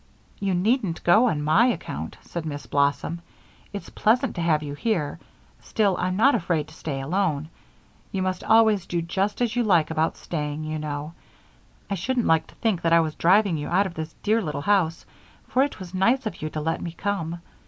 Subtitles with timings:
[0.39, 3.21] "You needn't go on my account," said Miss Blossom.
[3.71, 5.19] "It's pleasant to have you here
[5.61, 7.49] still, I'm not afraid to stay alone.
[8.11, 11.13] You must always do just as you like about staying, you know;
[11.87, 14.61] I shouldn't like to think that I was driving you out of this dear little
[14.63, 15.05] house,
[15.47, 17.37] for it was nice of you to let me come.